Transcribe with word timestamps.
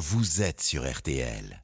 vous 0.00 0.40
êtes 0.40 0.62
sur 0.62 0.90
RTL. 0.90 1.62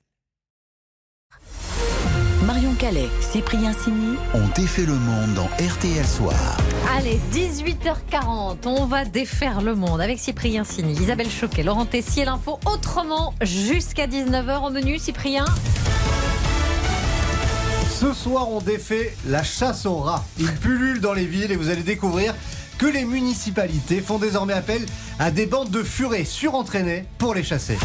Marion 2.45 2.75
Calais, 2.75 3.09
Cyprien 3.23 3.73
Sini. 3.73 4.19
On 4.35 4.47
défait 4.49 4.85
le 4.85 4.93
monde 4.93 5.33
dans 5.33 5.47
RTL 5.47 6.07
Soir. 6.07 6.59
Allez, 6.95 7.19
18h40, 7.33 8.67
on 8.67 8.85
va 8.85 9.07
défaire 9.07 9.63
le 9.63 9.75
monde 9.75 10.03
avec 10.03 10.19
Cyprien 10.19 10.65
Sini, 10.65 10.93
Isabelle 10.93 11.31
Choquet, 11.31 11.63
Laurent 11.63 11.87
Tessier, 11.87 12.27
l'info 12.27 12.61
autrement 12.67 13.33
jusqu'à 13.41 14.07
19h 14.07 14.67
au 14.67 14.71
menu. 14.71 14.99
Cyprien 14.99 15.47
Ce 17.89 18.13
soir, 18.13 18.51
on 18.51 18.61
défait 18.61 19.17
la 19.27 19.43
chasse 19.43 19.87
aux 19.87 19.97
rats. 19.97 20.27
Ils 20.39 20.53
pullulent 20.53 21.01
dans 21.01 21.15
les 21.15 21.25
villes 21.25 21.53
et 21.53 21.57
vous 21.57 21.71
allez 21.71 21.83
découvrir 21.83 22.35
que 22.77 22.87
les 22.87 23.07
municipalités 23.07 24.03
font 24.03 24.19
désormais 24.19 24.53
appel 24.53 24.85
à 25.19 25.31
des 25.31 25.47
bandes 25.47 25.71
de 25.71 25.83
furets 25.83 26.27
surentraînées 26.27 27.07
pour 27.17 27.35
les 27.35 27.43
chasser. 27.43 27.79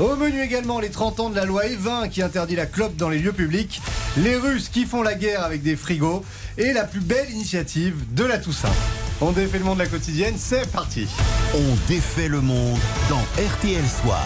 Au 0.00 0.16
menu 0.16 0.40
également 0.40 0.80
les 0.80 0.88
30 0.88 1.20
ans 1.20 1.28
de 1.28 1.36
la 1.36 1.44
loi 1.44 1.64
E20 1.66 2.08
qui 2.08 2.22
interdit 2.22 2.56
la 2.56 2.64
clope 2.64 2.96
dans 2.96 3.10
les 3.10 3.18
lieux 3.18 3.34
publics, 3.34 3.82
les 4.16 4.34
Russes 4.34 4.70
qui 4.70 4.86
font 4.86 5.02
la 5.02 5.12
guerre 5.12 5.44
avec 5.44 5.62
des 5.62 5.76
frigos 5.76 6.24
et 6.56 6.72
la 6.72 6.84
plus 6.84 7.00
belle 7.00 7.30
initiative 7.30 8.14
de 8.14 8.24
la 8.24 8.38
Toussaint. 8.38 8.72
On 9.20 9.32
défait 9.32 9.58
le 9.58 9.64
monde 9.64 9.76
de 9.76 9.82
la 9.82 9.88
quotidienne, 9.88 10.36
c'est 10.38 10.70
parti. 10.72 11.06
On 11.54 11.76
défait 11.86 12.28
le 12.28 12.40
monde 12.40 12.78
dans 13.10 13.20
RTL 13.36 13.84
Soir. 14.02 14.24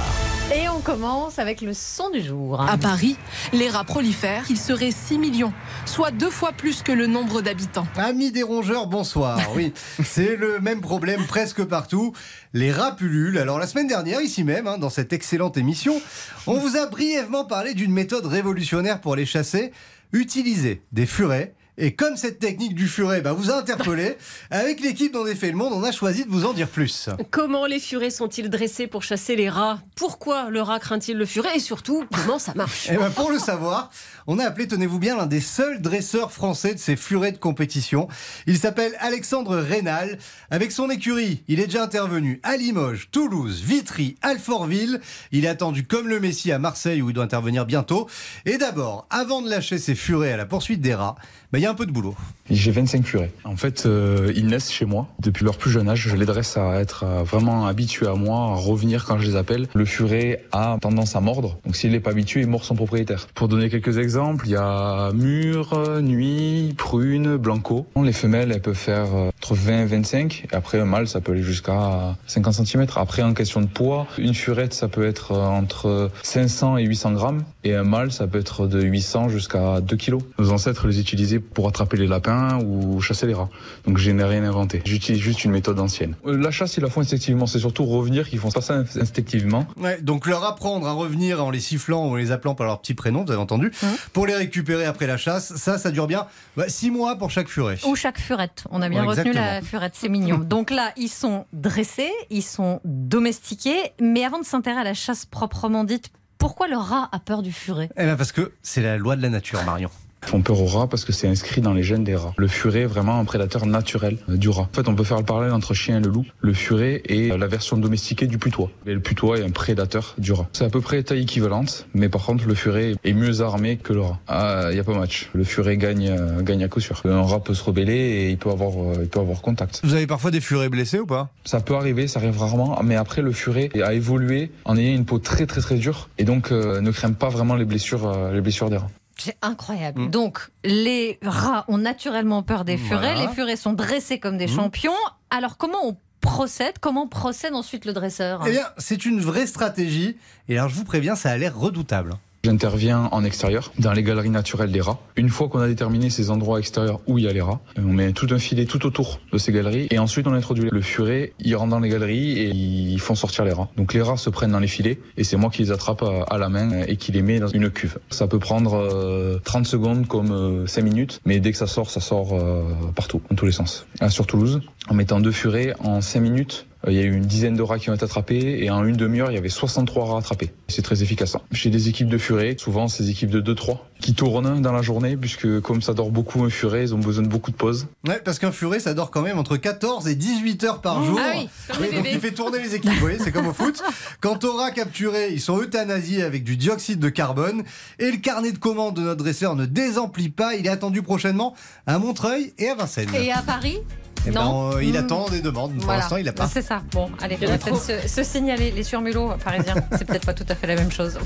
Et 0.56 0.68
on 0.68 0.80
commence 0.80 1.40
avec 1.40 1.62
le 1.62 1.74
son 1.74 2.10
du 2.10 2.22
jour. 2.22 2.60
À 2.60 2.78
Paris, 2.78 3.16
les 3.52 3.68
rats 3.68 3.82
prolifèrent. 3.82 4.44
Il 4.50 4.56
serait 4.56 4.92
6 4.92 5.18
millions, 5.18 5.52
soit 5.84 6.12
deux 6.12 6.30
fois 6.30 6.52
plus 6.52 6.82
que 6.82 6.92
le 6.92 7.08
nombre 7.08 7.40
d'habitants. 7.40 7.88
Amis 7.96 8.30
des 8.30 8.44
rongeurs, 8.44 8.86
bonsoir. 8.86 9.40
Oui, 9.56 9.72
c'est 10.04 10.36
le 10.36 10.60
même 10.60 10.80
problème 10.80 11.26
presque 11.26 11.64
partout. 11.64 12.12
Les 12.52 12.70
rats 12.70 12.94
pullulent. 12.94 13.38
Alors 13.38 13.58
la 13.58 13.66
semaine 13.66 13.88
dernière, 13.88 14.20
ici 14.20 14.44
même, 14.44 14.68
hein, 14.68 14.78
dans 14.78 14.90
cette 14.90 15.12
excellente 15.12 15.56
émission, 15.56 16.00
on 16.46 16.58
vous 16.58 16.76
a 16.76 16.86
brièvement 16.86 17.44
parlé 17.44 17.74
d'une 17.74 17.92
méthode 17.92 18.26
révolutionnaire 18.26 19.00
pour 19.00 19.16
les 19.16 19.26
chasser. 19.26 19.72
Utiliser 20.12 20.82
des 20.92 21.06
furets 21.06 21.54
et 21.76 21.94
comme 21.94 22.16
cette 22.16 22.38
technique 22.38 22.74
du 22.74 22.86
furet 22.86 23.20
bah, 23.20 23.32
vous 23.32 23.50
a 23.50 23.56
interpellé, 23.56 24.16
avec 24.50 24.80
l'équipe 24.80 25.12
dont 25.12 25.26
est 25.26 25.34
fait 25.34 25.50
le 25.50 25.56
monde, 25.56 25.72
on 25.74 25.82
a 25.82 25.92
choisi 25.92 26.24
de 26.24 26.30
vous 26.30 26.44
en 26.44 26.52
dire 26.52 26.68
plus. 26.68 27.08
Comment 27.30 27.66
les 27.66 27.80
furets 27.80 28.10
sont-ils 28.10 28.48
dressés 28.48 28.86
pour 28.86 29.02
chasser 29.02 29.36
les 29.36 29.48
rats? 29.48 29.80
Pourquoi 29.96 30.50
le 30.50 30.62
rat 30.62 30.78
craint-il 30.78 31.16
le 31.16 31.26
furet? 31.26 31.56
Et 31.56 31.60
surtout, 31.60 32.04
comment 32.12 32.38
ça 32.38 32.54
marche? 32.54 32.88
Et 32.90 32.96
ben 32.96 33.10
Pour 33.10 33.30
le 33.30 33.38
savoir, 33.38 33.90
on 34.26 34.38
a 34.38 34.44
appelé, 34.44 34.68
tenez-vous 34.68 34.98
bien, 34.98 35.16
l'un 35.16 35.26
des 35.26 35.40
seuls 35.40 35.80
dresseurs 35.80 36.32
français 36.32 36.74
de 36.74 36.78
ces 36.78 36.96
furets 36.96 37.32
de 37.32 37.38
compétition. 37.38 38.08
Il 38.46 38.58
s'appelle 38.58 38.92
Alexandre 39.00 39.56
Rénal. 39.56 40.18
Avec 40.50 40.70
son 40.70 40.90
écurie, 40.90 41.42
il 41.48 41.60
est 41.60 41.66
déjà 41.66 41.82
intervenu 41.82 42.40
à 42.42 42.56
Limoges, 42.56 43.08
Toulouse, 43.10 43.62
Vitry, 43.62 44.16
Alfortville. 44.22 45.00
Il 45.32 45.44
est 45.44 45.48
attendu 45.48 45.84
comme 45.84 46.08
le 46.08 46.20
Messie 46.20 46.52
à 46.52 46.58
Marseille 46.58 47.02
où 47.02 47.10
il 47.10 47.14
doit 47.14 47.24
intervenir 47.24 47.66
bientôt. 47.66 48.08
Et 48.46 48.58
d'abord, 48.58 49.06
avant 49.10 49.42
de 49.42 49.50
lâcher 49.50 49.78
ses 49.78 49.94
furets 49.94 50.32
à 50.32 50.36
la 50.36 50.46
poursuite 50.46 50.80
des 50.80 50.94
rats, 50.94 51.16
ben, 51.54 51.60
il 51.60 51.62
y 51.62 51.66
a 51.66 51.70
un 51.70 51.74
peu 51.74 51.86
de 51.86 51.92
boulot. 51.92 52.16
J'ai 52.50 52.72
25 52.72 53.06
furets. 53.06 53.30
En 53.44 53.54
fait, 53.54 53.86
euh, 53.86 54.32
ils 54.34 54.48
naissent 54.48 54.72
chez 54.72 54.86
moi. 54.86 55.06
Depuis 55.20 55.44
leur 55.44 55.56
plus 55.56 55.70
jeune 55.70 55.88
âge, 55.88 56.08
je 56.08 56.16
les 56.16 56.26
dresse 56.26 56.56
à 56.56 56.80
être 56.80 57.04
euh, 57.04 57.22
vraiment 57.22 57.66
habitués 57.66 58.08
à 58.08 58.14
moi, 58.14 58.38
à 58.38 58.54
revenir 58.56 59.04
quand 59.04 59.20
je 59.20 59.28
les 59.28 59.36
appelle. 59.36 59.68
Le 59.72 59.84
furet 59.84 60.44
a 60.50 60.76
tendance 60.80 61.14
à 61.14 61.20
mordre. 61.20 61.56
Donc 61.64 61.76
s'il 61.76 61.92
n'est 61.92 62.00
pas 62.00 62.10
habitué, 62.10 62.40
il 62.40 62.48
mord 62.48 62.64
son 62.64 62.74
propriétaire. 62.74 63.28
Pour 63.36 63.46
donner 63.46 63.70
quelques 63.70 63.98
exemples, 63.98 64.46
il 64.48 64.50
y 64.50 64.56
a 64.56 65.12
mûre, 65.12 66.00
nuit, 66.02 66.74
prune, 66.76 67.36
blanco. 67.36 67.86
Les 68.02 68.12
femelles, 68.12 68.50
elles 68.50 68.60
peuvent 68.60 68.74
faire 68.74 69.14
euh, 69.14 69.30
entre 69.40 69.54
20 69.54 69.82
et 69.82 69.86
25. 69.86 70.46
Et 70.50 70.56
après, 70.56 70.80
un 70.80 70.86
mâle, 70.86 71.06
ça 71.06 71.20
peut 71.20 71.30
aller 71.30 71.44
jusqu'à 71.44 72.16
50 72.26 72.66
cm. 72.66 72.86
Après, 72.96 73.22
en 73.22 73.32
question 73.32 73.60
de 73.60 73.68
poids, 73.68 74.08
une 74.18 74.34
furette, 74.34 74.74
ça 74.74 74.88
peut 74.88 75.06
être 75.06 75.30
entre 75.30 76.10
500 76.24 76.78
et 76.78 76.84
800 76.84 77.12
grammes. 77.12 77.44
Et 77.62 77.76
un 77.76 77.84
mâle, 77.84 78.10
ça 78.10 78.26
peut 78.26 78.40
être 78.40 78.66
de 78.66 78.82
800 78.82 79.28
jusqu'à 79.28 79.80
2 79.80 79.96
kg. 79.96 80.18
Nos 80.40 80.50
ancêtres 80.50 80.88
les 80.88 80.98
utilisaient 80.98 81.43
pour 81.52 81.68
attraper 81.68 81.96
les 81.96 82.06
lapins 82.06 82.58
ou 82.64 83.00
chasser 83.00 83.26
les 83.26 83.34
rats. 83.34 83.48
Donc 83.86 83.98
je 83.98 84.10
n'ai 84.10 84.24
rien 84.24 84.44
inventé. 84.44 84.82
J'utilise 84.84 85.20
juste 85.20 85.44
une 85.44 85.50
méthode 85.50 85.78
ancienne. 85.80 86.16
Euh, 86.26 86.36
La 86.36 86.50
chasse, 86.50 86.76
ils 86.76 86.82
la 86.82 86.90
font 86.90 87.00
instinctivement. 87.00 87.46
C'est 87.46 87.58
surtout 87.58 87.84
revenir 87.84 88.28
qu'ils 88.28 88.38
font 88.38 88.50
ça 88.50 88.74
instinctivement. 88.74 89.66
Ouais, 89.76 90.00
donc 90.00 90.26
leur 90.26 90.44
apprendre 90.44 90.86
à 90.86 90.92
revenir 90.92 91.44
en 91.44 91.50
les 91.50 91.60
sifflant 91.60 92.06
ou 92.06 92.12
en 92.12 92.14
les 92.16 92.32
appelant 92.32 92.54
par 92.54 92.66
leur 92.66 92.80
petit 92.80 92.94
prénom, 92.94 93.24
vous 93.24 93.30
avez 93.32 93.40
entendu, 93.40 93.72
pour 94.12 94.26
les 94.26 94.34
récupérer 94.34 94.84
après 94.84 95.06
la 95.06 95.16
chasse, 95.16 95.54
ça, 95.56 95.78
ça 95.78 95.90
dure 95.90 96.06
bien 96.06 96.26
6 96.66 96.90
mois 96.90 97.16
pour 97.16 97.30
chaque 97.30 97.48
furet. 97.48 97.78
Ou 97.86 97.96
chaque 97.96 98.18
furette. 98.18 98.64
On 98.70 98.82
a 98.82 98.88
bien 98.88 99.02
Ouais, 99.02 99.08
retenu 99.16 99.32
la 99.32 99.60
furette, 99.62 99.94
c'est 99.94 100.08
mignon. 100.08 100.38
Donc 100.44 100.70
là, 100.70 100.92
ils 100.96 101.08
sont 101.08 101.44
dressés, 101.52 102.10
ils 102.30 102.42
sont 102.42 102.80
domestiqués. 102.84 103.92
Mais 104.00 104.24
avant 104.24 104.38
de 104.40 104.44
s'intéresser 104.44 104.80
à 104.80 104.84
la 104.84 104.94
chasse 104.94 105.24
proprement 105.26 105.84
dite, 105.84 106.10
pourquoi 106.38 106.68
le 106.68 106.76
rat 106.76 107.08
a 107.12 107.18
peur 107.20 107.42
du 107.42 107.52
furet? 107.52 107.88
Eh 107.96 108.04
ben 108.04 108.16
parce 108.16 108.32
que 108.32 108.52
c'est 108.62 108.82
la 108.82 108.96
loi 108.98 109.14
de 109.16 109.22
la 109.22 109.28
nature, 109.30 109.62
Marion. 109.64 109.90
Font 110.26 110.42
peur 110.42 110.60
aux 110.60 110.66
rats 110.66 110.86
parce 110.86 111.04
que 111.04 111.12
c'est 111.12 111.28
inscrit 111.28 111.60
dans 111.60 111.72
les 111.72 111.82
gènes 111.82 112.04
des 112.04 112.16
rats. 112.16 112.34
Le 112.36 112.48
furet 112.48 112.80
est 112.80 112.86
vraiment 112.86 113.18
un 113.18 113.24
prédateur 113.24 113.66
naturel 113.66 114.18
euh, 114.28 114.36
du 114.36 114.48
rat. 114.48 114.68
En 114.72 114.74
fait, 114.74 114.88
on 114.88 114.94
peut 114.94 115.04
faire 115.04 115.18
le 115.18 115.24
parallèle 115.24 115.52
entre 115.52 115.74
chien 115.74 115.98
et 115.98 116.00
le 116.00 116.10
loup. 116.10 116.24
Le 116.40 116.52
furet 116.52 117.02
est 117.08 117.32
euh, 117.32 117.38
la 117.38 117.46
version 117.46 117.76
domestiquée 117.76 118.26
du 118.26 118.38
putois. 118.38 118.70
Et 118.86 118.94
le 118.94 119.00
putois 119.00 119.38
est 119.38 119.44
un 119.44 119.50
prédateur 119.50 120.14
du 120.18 120.32
rat. 120.32 120.48
C'est 120.52 120.64
à 120.64 120.70
peu 120.70 120.80
près 120.80 121.02
taille 121.02 121.22
équivalente, 121.22 121.86
mais 121.94 122.08
par 122.08 122.24
contre, 122.24 122.46
le 122.46 122.54
furet 122.54 122.94
est 123.04 123.12
mieux 123.12 123.40
armé 123.40 123.76
que 123.76 123.92
le 123.92 124.00
rat. 124.00 124.18
Ah, 124.28 124.68
il 124.70 124.76
y 124.76 124.80
a 124.80 124.84
pas 124.84 124.94
match. 124.94 125.30
Le 125.34 125.44
furet 125.44 125.76
gagne, 125.76 126.08
euh, 126.10 126.42
gagne 126.42 126.64
à 126.64 126.68
coup 126.68 126.80
sûr. 126.80 127.02
Un 127.04 127.22
rat 127.22 127.40
peut 127.40 127.54
se 127.54 127.62
rebeller 127.62 127.94
et 127.94 128.30
il 128.30 128.38
peut 128.38 128.50
avoir, 128.50 128.72
il 129.00 129.08
peut 129.08 129.20
avoir 129.20 129.40
contact. 129.40 129.80
Vous 129.84 129.94
avez 129.94 130.06
parfois 130.06 130.30
des 130.30 130.40
furets 130.40 130.68
blessés 130.68 130.98
ou 130.98 131.06
pas? 131.06 131.30
Ça 131.44 131.60
peut 131.60 131.74
arriver, 131.74 132.08
ça 132.08 132.20
arrive 132.20 132.38
rarement, 132.38 132.78
mais 132.82 132.96
après 132.96 133.22
le 133.22 133.32
furet 133.32 133.70
a 133.82 133.94
évolué 133.94 134.50
en 134.64 134.76
ayant 134.76 134.94
une 134.94 135.04
peau 135.04 135.18
très 135.18 135.46
très 135.46 135.60
très 135.60 135.76
dure 135.76 136.08
et 136.18 136.24
donc 136.24 136.52
euh, 136.52 136.80
ne 136.80 136.90
craint 136.90 137.12
pas 137.12 137.28
vraiment 137.28 137.54
les 137.54 137.64
blessures, 137.64 138.06
euh, 138.06 138.32
les 138.32 138.40
blessures 138.40 138.70
des 138.70 138.76
rats. 138.76 138.90
C'est 139.16 139.36
incroyable. 139.42 140.02
Mm. 140.02 140.10
Donc, 140.10 140.48
les 140.64 141.18
rats 141.22 141.64
ont 141.68 141.78
naturellement 141.78 142.42
peur 142.42 142.64
des 142.64 142.76
furets. 142.76 143.14
Voilà. 143.14 143.26
Les 143.28 143.34
furets 143.34 143.56
sont 143.56 143.72
dressés 143.72 144.18
comme 144.18 144.36
des 144.38 144.46
Mm. 144.46 144.56
champions. 144.56 144.92
Alors, 145.30 145.56
comment 145.56 145.78
on 145.86 145.96
procède? 146.20 146.78
Comment 146.80 147.06
procède 147.06 147.54
ensuite 147.54 147.84
le 147.84 147.92
dresseur? 147.92 148.42
Eh 148.46 148.50
bien, 148.50 148.66
c'est 148.78 149.04
une 149.06 149.20
vraie 149.20 149.46
stratégie. 149.46 150.16
Et 150.48 150.58
alors, 150.58 150.68
je 150.70 150.74
vous 150.74 150.84
préviens, 150.84 151.14
ça 151.16 151.30
a 151.30 151.36
l'air 151.36 151.56
redoutable. 151.56 152.14
J'interviens 152.44 153.08
en 153.10 153.24
extérieur, 153.24 153.72
dans 153.78 153.94
les 153.94 154.02
galeries 154.02 154.28
naturelles 154.28 154.70
des 154.70 154.82
rats. 154.82 154.98
Une 155.16 155.30
fois 155.30 155.48
qu'on 155.48 155.60
a 155.60 155.66
déterminé 155.66 156.10
ces 156.10 156.28
endroits 156.28 156.58
extérieurs 156.58 157.00
où 157.06 157.16
il 157.16 157.24
y 157.24 157.28
a 157.28 157.32
les 157.32 157.40
rats, 157.40 157.60
on 157.78 157.90
met 157.94 158.12
tout 158.12 158.26
un 158.32 158.38
filet 158.38 158.66
tout 158.66 158.84
autour 158.84 159.18
de 159.32 159.38
ces 159.38 159.50
galeries 159.50 159.86
et 159.90 159.98
ensuite 159.98 160.26
on 160.26 160.34
introduit 160.34 160.68
le 160.70 160.82
furet, 160.82 161.32
ils 161.40 161.56
rentrent 161.56 161.70
dans 161.70 161.80
les 161.80 161.88
galeries 161.88 162.38
et 162.38 162.50
ils 162.50 163.00
font 163.00 163.14
sortir 163.14 163.46
les 163.46 163.52
rats. 163.52 163.70
Donc 163.78 163.94
les 163.94 164.02
rats 164.02 164.18
se 164.18 164.28
prennent 164.28 164.52
dans 164.52 164.58
les 164.60 164.68
filets 164.68 164.98
et 165.16 165.24
c'est 165.24 165.38
moi 165.38 165.48
qui 165.48 165.62
les 165.62 165.70
attrape 165.70 166.04
à 166.28 166.36
la 166.36 166.50
main 166.50 166.82
et 166.86 166.96
qui 166.96 167.12
les 167.12 167.22
met 167.22 167.38
dans 167.38 167.48
une 167.48 167.70
cuve. 167.70 167.96
Ça 168.10 168.26
peut 168.26 168.38
prendre 168.38 168.74
euh, 168.74 169.38
30 169.42 169.64
secondes 169.64 170.06
comme 170.06 170.30
euh, 170.30 170.66
5 170.66 170.82
minutes, 170.82 171.22
mais 171.24 171.40
dès 171.40 171.50
que 171.50 171.56
ça 171.56 171.66
sort, 171.66 171.88
ça 171.88 172.00
sort 172.00 172.34
euh, 172.34 172.62
partout, 172.94 173.22
dans 173.30 173.36
tous 173.36 173.46
les 173.46 173.52
sens. 173.52 173.86
Sur 174.10 174.26
Toulouse, 174.26 174.60
en 174.90 174.94
mettant 174.94 175.18
deux 175.18 175.32
furets 175.32 175.72
en 175.78 176.02
5 176.02 176.20
minutes, 176.20 176.66
euh, 176.73 176.73
il 176.88 176.94
y 176.94 176.98
a 176.98 177.02
eu 177.02 177.14
une 177.16 177.24
dizaine 177.24 177.54
de 177.54 177.62
rats 177.62 177.78
qui 177.78 177.90
ont 177.90 177.94
été 177.94 178.04
attrapés 178.04 178.64
et 178.64 178.70
en 178.70 178.84
une 178.84 178.96
demi-heure, 178.96 179.30
il 179.30 179.34
y 179.34 179.38
avait 179.38 179.48
63 179.48 180.04
rats 180.06 180.18
attrapés. 180.18 180.50
C'est 180.68 180.82
très 180.82 181.02
efficace. 181.02 181.34
hein. 181.34 181.40
J'ai 181.50 181.70
des 181.70 181.88
équipes 181.88 182.08
de 182.08 182.18
furets, 182.18 182.56
souvent 182.58 182.88
ces 182.88 183.10
équipes 183.10 183.30
de 183.30 183.40
2-3, 183.54 183.78
qui 184.00 184.14
tournent 184.14 184.60
dans 184.60 184.72
la 184.72 184.82
journée 184.82 185.16
puisque 185.16 185.60
comme 185.60 185.80
ça 185.82 185.94
dort 185.94 186.10
beaucoup 186.10 186.42
un 186.44 186.50
furet, 186.50 186.82
ils 186.82 186.94
ont 186.94 186.98
besoin 186.98 187.22
de 187.24 187.28
beaucoup 187.28 187.50
de 187.50 187.56
pauses. 187.56 187.86
Ouais, 188.06 188.20
parce 188.24 188.38
qu'un 188.38 188.52
furet, 188.52 188.80
ça 188.80 188.92
dort 188.94 189.10
quand 189.10 189.22
même 189.22 189.38
entre 189.38 189.56
14 189.56 190.08
et 190.08 190.14
18 190.14 190.64
heures 190.64 190.80
par 190.80 191.04
jour. 191.04 191.18
Ah 191.22 191.32
oui, 191.36 191.48
comme 191.72 191.82
les 191.84 191.92
donc 191.92 192.06
il 192.12 192.20
fait 192.20 192.32
tourner 192.32 192.58
les 192.62 192.74
équipes, 192.74 192.92
vous 192.92 193.00
voyez, 193.00 193.18
c'est 193.18 193.32
comme 193.32 193.46
au 193.46 193.52
foot. 193.52 193.82
Quant 194.20 194.38
aux 194.42 194.52
rats 194.56 194.70
capturés, 194.70 195.32
ils 195.32 195.40
sont 195.40 195.60
euthanasiés 195.60 196.22
avec 196.22 196.44
du 196.44 196.56
dioxyde 196.56 196.98
de 196.98 197.08
carbone. 197.08 197.62
Et 197.98 198.10
le 198.10 198.18
carnet 198.18 198.52
de 198.52 198.58
commandes 198.58 198.96
de 198.96 199.00
notre 199.02 199.22
dresseur 199.22 199.56
ne 199.56 199.66
désemplit 199.66 200.28
pas. 200.28 200.54
Il 200.54 200.66
est 200.66 200.70
attendu 200.70 201.02
prochainement 201.02 201.54
à 201.86 201.98
Montreuil 201.98 202.52
et 202.58 202.68
à 202.68 202.74
Vincennes. 202.74 203.08
Et 203.14 203.32
à 203.32 203.42
Paris 203.42 203.78
Eh 204.26 204.30
ben, 204.30 204.42
non. 204.42 204.72
euh, 204.74 204.82
il 204.84 204.96
attend 204.96 205.28
des 205.28 205.40
demandes. 205.42 205.74
Pour 205.74 205.84
Voilà. 205.84 206.00
l'instant, 206.00 206.16
il 206.16 206.24
n'a 206.24 206.32
pas. 206.32 206.46
C'est 206.46 206.62
ça. 206.62 206.82
Bon, 206.92 207.10
allez, 207.20 207.36
on 207.42 207.46
va 207.46 207.58
peut-être 207.58 207.80
se, 207.80 208.08
se 208.08 208.22
signaler. 208.22 208.70
Les 208.70 208.82
surmulots 208.82 209.32
parisiens, 209.42 209.74
c'est 209.98 210.06
peut-être 210.06 210.26
pas 210.26 210.34
tout 210.34 210.46
à 210.48 210.54
fait 210.54 210.66
la 210.66 210.76
même 210.76 210.90
chose. 210.90 211.18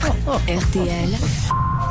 RTL, 0.49 1.09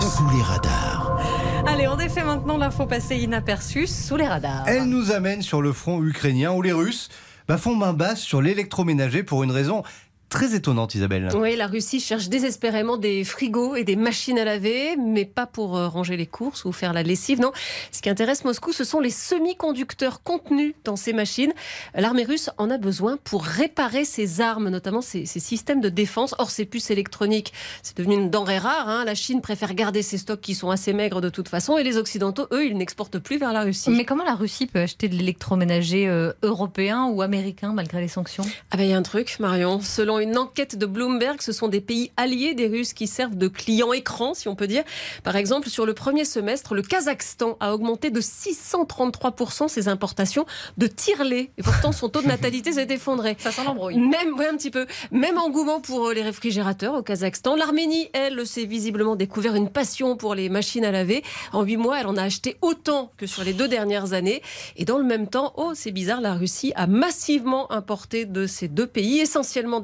Sous 0.02 0.30
les 0.36 0.42
radars. 0.44 1.20
Allez, 1.68 1.88
on 1.88 1.96
défait 1.96 2.24
maintenant 2.24 2.58
l'info 2.58 2.86
passée 2.86 3.16
inaperçue 3.18 3.88
sous 3.88 4.16
les 4.18 4.28
radars. 4.28 4.64
Elle 4.68 4.86
nous 4.86 5.12
amène 5.12 5.42
sur 5.42 5.62
le 5.62 5.74
front 5.74 6.04
ukrainien 6.04 6.52
où 6.52 6.62
les 6.62 6.72
Russes 6.72 7.10
bah, 7.48 7.58
font 7.58 7.76
main 7.76 7.94
basse 7.94 8.20
sur 8.20 8.42
l'électroménager 8.42 9.24
pour 9.24 9.44
une 9.44 9.52
raison 9.52 9.84
très 10.30 10.56
étonnante, 10.56 10.96
Isabelle. 10.96 11.30
Oui, 11.36 11.56
la 11.56 11.68
Russie 11.68 12.00
cherche 12.00 12.30
désespérément 12.30 12.98
des 12.98 13.24
frigos 13.24 13.76
et 13.76 13.84
des 13.84 13.96
machines 13.96 14.38
à 14.38 14.46
laver, 14.46 14.96
mais 14.98 15.26
pas 15.26 15.46
pour 15.46 15.78
euh, 15.78 15.88
ranger 15.88 16.18
les 16.18 16.26
courses 16.26 16.66
ou 16.66 16.72
faire 16.72 16.94
la 16.94 17.04
lessive. 17.04 17.40
Non, 17.40 17.52
ce 17.92 18.02
qui 18.02 18.10
intéresse 18.10 18.44
Moscou, 18.44 18.74
ce 18.74 18.84
sont 18.84 19.00
les 19.00 19.10
semi-conducteurs 19.10 20.22
contenus 20.24 20.74
dans 20.84 20.96
ces 20.96 21.14
machines. 21.14 21.54
L'armée 21.96 22.24
russe 22.24 22.50
en 22.58 22.70
a 22.70 22.78
besoin 22.78 23.18
pour 23.24 23.44
réparer 23.44 24.06
ses 24.06 24.42
armes, 24.42 24.70
notamment 24.70 25.02
ses, 25.02 25.26
ses 25.26 25.40
systèmes 25.40 25.82
de 25.82 25.90
défense. 25.90 26.36
Or, 26.38 26.52
ces 26.52 26.66
puces 26.66 26.90
électroniques, 26.92 27.54
c'est 27.84 27.98
devenu 27.98 28.16
une 28.16 28.30
denrée 28.30 28.58
rare. 28.58 28.90
hein. 28.90 29.06
La 29.06 29.16
Chine 29.16 29.42
préfère 29.42 29.74
garder 29.74 30.02
ses 30.02 30.18
stocks 30.18 30.42
qui 30.42 30.56
sont 30.56 30.70
assez 30.70 30.94
maigres 30.94 31.22
de 31.22 31.30
toute 31.30 31.48
façon, 31.48 31.78
et 31.78 31.84
les 31.84 31.98
Occidentaux, 31.98 32.48
eux, 32.52 32.66
ils 32.66 32.78
n'exportent 32.78 33.20
plus 33.20 33.38
vers 33.38 33.54
la 33.54 33.62
Russie. 33.64 33.90
Mais 33.90 34.06
comment 34.06 34.24
la 34.26 34.36
Russie 34.36 34.68
peut 34.68 34.80
acheter 34.80 35.08
de 35.08 35.16
l'électroménager 35.16 36.08
euh, 36.08 36.34
européen 36.44 37.06
ou 37.06 37.22
américain 37.22 37.74
malgré 37.74 38.02
les 38.02 38.08
sanctions? 38.08 38.44
Ah 38.72 38.78
ben 38.78 38.84
il 38.84 38.90
y 38.90 38.94
a 38.94 38.98
un 38.98 39.04
truc, 39.04 39.38
Marion. 39.40 39.80
Selon 39.82 40.17
Selon 40.18 40.32
une 40.32 40.38
enquête 40.40 40.76
de 40.76 40.86
Bloomberg, 40.88 41.42
ce 41.42 41.52
sont 41.52 41.68
des 41.68 41.82
pays 41.82 42.12
alliés 42.18 42.56
des 42.56 42.68
Russes 42.68 42.94
qui 42.94 43.06
servent 43.06 43.36
de 43.36 43.48
clients 43.48 43.94
écran, 43.94 44.34
si 44.34 44.48
on 44.48 44.56
peut 44.56 44.66
dire. 44.66 44.84
Par 45.24 45.36
exemple, 45.36 45.70
sur 45.70 45.86
le 45.86 45.94
premier 45.94 46.26
semestre, 46.26 46.74
le 46.74 46.82
Kazakhstan 46.82 47.56
a 47.60 47.74
augmenté 47.74 48.10
de 48.10 48.20
633% 48.20 49.68
ses 49.68 49.88
importations 49.90 50.46
de 50.78 50.88
tire-lait. 50.88 51.52
Et 51.58 51.62
pourtant, 51.62 51.92
son 51.92 52.10
taux 52.10 52.22
de 52.22 52.28
natalité 52.28 52.72
s'est 52.72 52.88
effondré. 52.90 53.36
Ça 53.38 53.52
sent 53.52 53.62
l'embrouille. 53.64 54.00
Même, 54.00 54.34
ouais, 54.38 54.48
un 54.48 54.58
petit 54.58 54.72
peu. 54.72 54.88
Même 55.12 55.38
engouement 55.38 55.82
pour 55.82 56.08
euh, 56.08 56.14
les 56.14 56.24
réfrigérateurs 56.24 56.96
au 56.96 57.04
Kazakhstan. 57.04 57.56
L'Arménie, 57.56 58.10
elle, 58.14 58.48
s'est 58.48 58.66
visiblement 58.66 59.16
découvert 59.16 59.54
une 59.54 59.70
passion 59.70 60.18
pour 60.18 60.34
les 60.34 60.50
machines 60.50 60.86
à 60.86 60.92
laver. 60.92 61.24
En 61.54 61.62
huit 61.62 61.78
mois, 61.78 62.00
elle 62.00 62.08
en 62.08 62.18
a 62.18 62.24
acheté 62.24 62.58
autant 62.62 63.12
que 63.18 63.28
sur 63.28 63.44
les 63.44 63.54
deux 63.54 63.68
dernières 63.68 64.14
années. 64.14 64.42
Et 64.78 64.86
dans 64.86 64.98
le 64.98 65.06
même 65.06 65.28
temps, 65.28 65.54
oh, 65.58 65.74
c'est 65.76 65.92
bizarre, 65.92 66.22
la 66.22 66.34
Russie 66.34 66.74
a 66.76 66.88
massivement 66.88 67.72
importé 67.72 68.26
de 68.26 68.48
ces 68.48 68.68
deux 68.68 68.88
pays, 68.88 69.20
essentiellement 69.20 69.80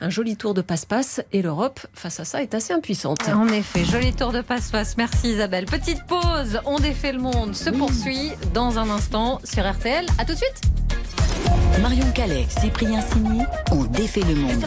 Un 0.00 0.10
joli 0.10 0.36
tour 0.36 0.54
de 0.54 0.62
passe-passe. 0.62 1.20
Et 1.32 1.42
l'Europe, 1.42 1.80
face 1.94 2.20
à 2.20 2.24
ça, 2.24 2.42
est 2.42 2.54
assez 2.54 2.72
impuissante. 2.72 3.28
En 3.28 3.48
effet, 3.48 3.84
joli 3.84 4.12
tour 4.12 4.32
de 4.32 4.40
passe-passe. 4.40 4.96
Merci 4.96 5.30
Isabelle. 5.30 5.66
Petite 5.66 6.04
pause. 6.06 6.60
On 6.64 6.78
défait 6.78 7.12
le 7.12 7.18
monde 7.18 7.54
se 7.54 7.70
poursuit 7.70 8.32
dans 8.54 8.78
un 8.78 8.90
instant 8.90 9.40
sur 9.44 9.70
RTL. 9.70 10.06
À 10.18 10.24
tout 10.24 10.32
de 10.32 10.38
suite. 10.38 10.62
Marion 11.80 12.10
Calais, 12.12 12.46
Cyprien 12.48 13.00
Sini 13.00 13.42
ont 13.72 13.84
défait 13.84 14.20
le 14.20 14.34
monde. 14.34 14.64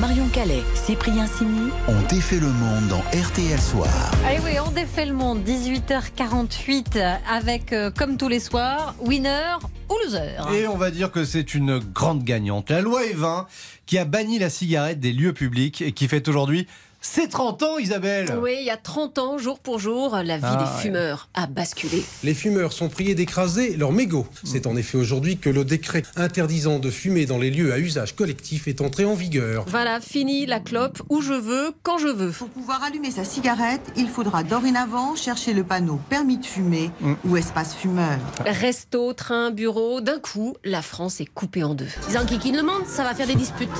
Marion 0.00 0.28
Calais, 0.28 0.62
Cyprien 0.74 1.26
Sini 1.26 1.70
On 1.88 2.00
défait 2.08 2.38
le 2.38 2.48
monde 2.48 2.88
dans 2.88 3.00
RTL 3.18 3.58
Soir. 3.58 4.10
Allez 4.26 4.40
oui, 4.44 4.52
on 4.64 4.70
défait 4.70 5.06
le 5.06 5.14
monde. 5.14 5.42
18h48 5.44 7.20
avec, 7.30 7.72
euh, 7.72 7.90
comme 7.90 8.18
tous 8.18 8.28
les 8.28 8.40
soirs, 8.40 8.94
winner 9.00 9.56
ou 9.88 9.94
loser. 10.04 10.36
Et 10.54 10.66
on 10.66 10.76
va 10.76 10.90
dire 10.90 11.10
que 11.10 11.24
c'est 11.24 11.54
une 11.54 11.78
grande 11.78 12.24
gagnante. 12.24 12.70
La 12.70 12.82
loi 12.82 13.06
Evin 13.06 13.46
qui 13.86 13.96
a 13.96 14.04
banni 14.04 14.38
la 14.38 14.50
cigarette 14.50 15.00
des 15.00 15.12
lieux 15.12 15.32
publics 15.32 15.80
et 15.80 15.92
qui 15.92 16.08
fait 16.08 16.28
aujourd'hui 16.28 16.66
ses 17.06 17.28
30 17.28 17.62
ans, 17.62 17.78
Isabelle. 17.78 18.36
Oui, 18.42 18.56
il 18.60 18.66
y 18.66 18.70
a 18.70 18.76
30 18.76 19.18
ans, 19.18 19.38
jour 19.38 19.58
pour 19.58 19.78
jour, 19.78 20.16
la 20.24 20.36
vie 20.38 20.44
Ah, 20.44 20.56
des 20.56 20.64
ouais. 20.64 20.82
fumeurs 20.82 21.28
a 21.34 21.46
basculé. 21.46 22.04
Les 22.24 22.34
fumeurs 22.34 22.72
sont 22.72 22.88
priés 22.88 23.14
d'écraser 23.14 23.76
leurs 23.76 23.92
mégots. 23.92 24.26
C'est 24.44 24.66
en 24.66 24.76
effet 24.76 24.98
aujourd'hui 24.98 25.38
que 25.38 25.48
le 25.48 25.64
décret 25.64 26.02
interdisant 26.16 26.78
de 26.78 26.90
fumer 26.90 27.24
dans 27.26 27.38
les 27.38 27.50
lieux 27.50 27.72
à 27.72 27.78
usage 27.78 28.14
collectif 28.16 28.66
est 28.68 28.80
entré 28.80 29.04
en 29.04 29.14
vigueur. 29.14 29.64
Voilà, 29.68 30.00
fini 30.00 30.46
la 30.46 30.60
clope 30.60 31.00
où 31.08 31.20
je 31.22 31.32
veux, 31.32 31.72
quand 31.82 31.98
je 31.98 32.08
veux. 32.08 32.30
Pour 32.32 32.48
pouvoir 32.48 32.82
allumer 32.82 33.10
sa 33.10 33.24
cigarette, 33.24 33.82
il 33.96 34.08
faudra 34.08 34.42
dorénavant 34.42 35.14
chercher 35.16 35.52
le 35.54 35.64
panneau 35.64 36.00
permis 36.10 36.38
de 36.38 36.44
fumer 36.46 36.90
ou 37.24 37.36
espace 37.36 37.74
fumeur. 37.74 38.18
Resto, 38.44 39.12
train, 39.12 39.50
bureau, 39.52 40.00
d'un 40.00 40.18
coup, 40.18 40.54
la 40.64 40.82
France 40.82 41.20
est 41.20 41.26
coupée 41.26 41.62
en 41.64 41.74
deux. 41.74 41.86
Ils 42.10 42.18
enquiquinent 42.18 42.56
le 42.56 42.62
monde, 42.62 42.86
ça 42.86 43.04
va 43.04 43.14
faire 43.14 43.26
des 43.26 43.34
disputes. 43.36 43.70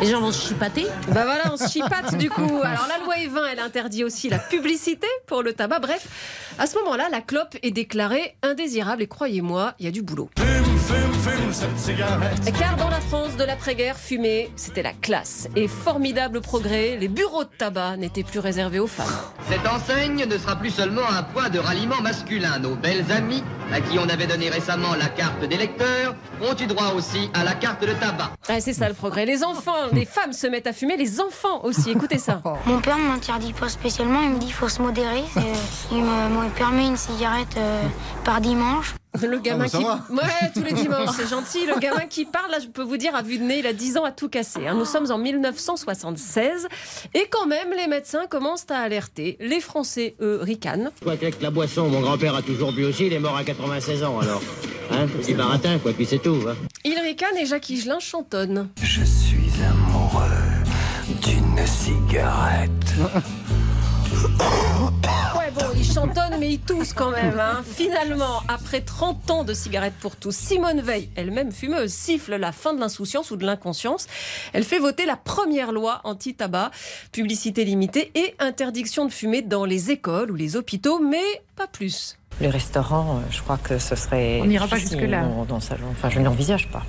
Les 0.00 0.06
gens 0.06 0.20
vont 0.20 0.32
se 0.32 0.48
chipater. 0.48 0.86
Bah 1.08 1.24
voilà, 1.24 1.52
on 1.52 1.56
se 1.56 1.68
chipate 1.68 2.16
du 2.16 2.28
coup. 2.28 2.60
Alors 2.62 2.86
la 2.88 3.04
loi 3.04 3.18
Evin, 3.18 3.46
elle 3.50 3.60
interdit 3.60 4.04
aussi 4.04 4.28
la 4.28 4.38
publicité 4.38 5.06
pour 5.26 5.42
le 5.42 5.52
tabac. 5.52 5.78
Bref, 5.78 6.06
à 6.58 6.66
ce 6.66 6.76
moment-là, 6.78 7.08
la 7.10 7.20
clope 7.20 7.56
est 7.62 7.70
déclarée 7.70 8.36
indésirable 8.42 9.02
et 9.02 9.06
croyez-moi, 9.06 9.74
il 9.78 9.86
y 9.86 9.88
a 9.88 9.92
du 9.92 10.02
boulot. 10.02 10.28
Car 12.58 12.76
dans 12.76 12.90
la 12.90 13.00
France 13.00 13.36
de 13.36 13.44
l'après-guerre, 13.44 13.96
fumer, 13.96 14.50
c'était 14.56 14.82
la 14.82 14.92
classe. 14.92 15.48
Et 15.56 15.66
formidable 15.66 16.40
progrès, 16.42 16.96
les 17.00 17.08
bureaux 17.08 17.44
de 17.44 17.48
tabac 17.56 17.96
n'étaient 17.96 18.22
plus 18.22 18.38
réservés 18.38 18.80
aux 18.80 18.86
femmes. 18.86 19.06
Cette 19.48 19.66
enseigne 19.66 20.26
ne 20.26 20.36
sera 20.36 20.56
plus 20.56 20.70
seulement 20.70 21.08
un 21.08 21.22
point 21.22 21.48
de 21.48 21.58
ralliement 21.58 22.00
masculin. 22.02 22.58
Nos 22.58 22.74
belles 22.74 23.10
amies, 23.10 23.42
à 23.72 23.80
qui 23.80 23.98
on 23.98 24.08
avait 24.08 24.26
donné 24.26 24.50
récemment 24.50 24.94
la 24.94 25.06
carte 25.08 25.40
des 25.48 25.56
lecteurs, 25.56 26.14
ont 26.42 26.54
eu 26.54 26.66
droit 26.66 26.92
aussi 26.94 27.30
à 27.32 27.44
la 27.44 27.54
carte 27.54 27.80
de 27.82 27.92
tabac. 27.94 28.32
Ah, 28.48 28.60
c'est 28.60 28.74
ça 28.74 28.88
le 28.88 28.94
progrès. 28.94 29.24
Les 29.24 29.42
enfants, 29.42 29.88
les 29.92 30.04
femmes 30.04 30.32
se 30.34 30.46
mettent 30.46 30.66
à 30.66 30.72
fumer, 30.74 30.96
les 30.98 31.20
enfants 31.20 31.62
aussi. 31.64 31.92
Écoutez 31.92 32.18
ça. 32.18 32.42
Mon 32.66 32.80
père 32.80 32.98
ne 32.98 33.04
m'interdit 33.06 33.54
pas 33.54 33.68
spécialement, 33.70 34.20
il 34.22 34.30
me 34.30 34.38
dit 34.38 34.46
qu'il 34.46 34.54
faut 34.54 34.68
se 34.68 34.82
modérer. 34.82 35.24
Euh, 35.38 35.40
Il 35.92 36.02
me, 36.02 36.28
me 36.44 36.50
permet 36.50 36.86
une 36.86 36.96
cigarette 36.98 37.56
euh, 37.56 37.82
par 38.24 38.40
dimanche. 38.42 38.94
Le 39.22 39.38
gamin 39.38 39.64
bah, 39.64 39.68
ça 39.68 39.78
qui. 39.78 39.84
va. 39.84 40.00
Ouais, 40.10 40.50
tous 40.54 40.62
les 40.62 40.72
dimanches, 40.72 41.10
c'est 41.16 41.28
gentil. 41.30 41.66
Le 41.66 41.78
gamin 41.78 42.06
qui 42.10 42.24
parle, 42.24 42.50
là, 42.50 42.58
je 42.60 42.66
peux 42.66 42.82
vous 42.82 42.96
dire, 42.96 43.14
à 43.14 43.22
vue 43.22 43.38
de 43.38 43.44
nez, 43.44 43.60
il 43.60 43.66
a 43.66 43.72
10 43.72 43.96
ans 43.98 44.04
à 44.04 44.10
tout 44.12 44.28
casser. 44.28 44.66
hein. 44.66 44.74
Nous 44.74 44.84
sommes 44.84 45.10
en 45.10 45.18
1976. 45.18 46.66
Et 47.14 47.26
quand 47.30 47.46
même, 47.46 47.68
les 47.76 47.86
médecins 47.86 48.26
commencent 48.28 48.66
à 48.70 48.78
alerter. 48.78 49.36
Les 49.40 49.60
Français, 49.60 50.14
eux, 50.20 50.40
ricanent. 50.42 50.90
Quoi 51.02 51.16
qu'avec 51.16 51.40
la 51.40 51.50
boisson, 51.50 51.88
mon 51.88 52.00
grand-père 52.00 52.34
a 52.34 52.42
toujours 52.42 52.72
bu 52.72 52.84
aussi, 52.84 53.06
il 53.06 53.12
est 53.12 53.18
mort 53.20 53.36
à 53.36 53.44
96 53.44 54.02
ans 54.04 54.18
alors. 54.20 54.42
Hein, 54.90 55.06
petit 55.06 55.32
baratin, 55.32 55.78
quoi, 55.78 55.92
puis 55.94 56.04
c'est 56.04 56.18
tout. 56.18 56.40
Hein. 56.46 56.54
Ils 56.84 56.98
ricanent 56.98 57.38
et 57.38 57.46
Jacques 57.46 57.70
Higelin 57.70 58.00
chantonne. 58.00 58.68
Je 58.82 59.02
suis 59.02 59.50
amoureux 59.66 60.22
d'une 61.22 61.66
cigarette. 61.66 62.70
Chantonnent, 65.94 66.38
mais 66.40 66.54
ils 66.54 66.60
toussent 66.60 66.92
quand 66.92 67.10
même. 67.10 67.38
hein. 67.38 67.62
Finalement, 67.64 68.42
après 68.48 68.80
30 68.80 69.30
ans 69.30 69.44
de 69.44 69.54
cigarettes 69.54 69.94
pour 70.00 70.16
tous, 70.16 70.34
Simone 70.34 70.80
Veil, 70.80 71.08
elle-même 71.14 71.52
fumeuse, 71.52 71.92
siffle 71.92 72.34
la 72.34 72.50
fin 72.50 72.74
de 72.74 72.80
l'insouciance 72.80 73.30
ou 73.30 73.36
de 73.36 73.46
l'inconscience. 73.46 74.08
Elle 74.52 74.64
fait 74.64 74.80
voter 74.80 75.06
la 75.06 75.16
première 75.16 75.70
loi 75.70 76.00
anti-tabac, 76.02 76.72
publicité 77.12 77.64
limitée 77.64 78.10
et 78.16 78.34
interdiction 78.40 79.04
de 79.06 79.12
fumer 79.12 79.42
dans 79.42 79.64
les 79.64 79.92
écoles 79.92 80.32
ou 80.32 80.34
les 80.34 80.56
hôpitaux, 80.56 80.98
mais 80.98 81.22
pas 81.54 81.68
plus. 81.68 82.16
Les 82.40 82.48
restaurants, 82.48 83.18
euh, 83.18 83.20
je 83.30 83.40
crois 83.42 83.58
que 83.58 83.78
ce 83.78 83.94
serait. 83.94 84.40
On 84.42 84.46
n'ira 84.46 84.66
pas 84.66 84.76
jusque-là. 84.76 85.24
Enfin, 85.50 86.10
je 86.10 86.18
ne 86.18 86.24
l'envisage 86.24 86.68
pas. 86.68 86.82